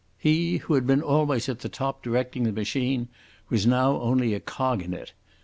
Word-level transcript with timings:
He, 0.17 0.57
who 0.57 0.73
had 0.73 0.87
been 0.87 1.03
always 1.03 1.47
at 1.47 1.59
the 1.59 1.69
top 1.69 2.01
directing 2.01 2.41
the 2.41 2.51
machine, 2.51 3.07
was 3.51 3.67
now 3.67 4.01
only 4.01 4.33
a 4.33 4.39
cog 4.39 4.81
in 4.81 4.95
it. 4.95 5.13